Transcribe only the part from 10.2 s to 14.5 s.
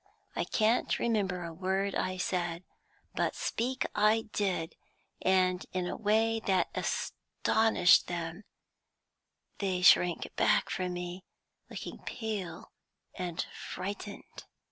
back from me, looking pale and frightened.